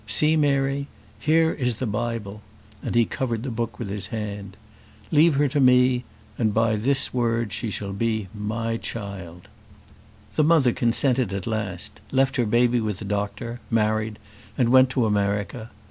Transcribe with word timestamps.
See, 0.07 0.35
Mary, 0.35 0.87
here 1.19 1.51
is 1.53 1.75
the 1.75 1.85
Bible;" 1.85 2.41
and 2.81 2.95
he 2.95 3.05
covered 3.05 3.43
the 3.43 3.51
book 3.51 3.77
with 3.77 3.91
his 3.91 4.07
hand. 4.07 4.57
"Leave 5.11 5.35
her 5.35 5.47
to 5.49 5.59
me, 5.59 6.05
and 6.39 6.55
by 6.55 6.75
this 6.75 7.13
word 7.13 7.53
she 7.53 7.69
shall 7.69 7.93
be 7.93 8.27
my 8.33 8.77
child." 8.77 9.47
The 10.33 10.43
mother 10.43 10.71
consented 10.73 11.31
at 11.33 11.45
last; 11.45 12.01
left 12.11 12.37
her 12.37 12.47
baby 12.47 12.81
with 12.81 12.97
the 12.97 13.05
doctor, 13.05 13.59
married, 13.69 14.17
and 14.57 14.69
went 14.69 14.89
to 14.89 15.05
America. 15.05 15.69